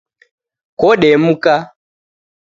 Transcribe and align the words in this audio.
Kodemka 0.79 1.55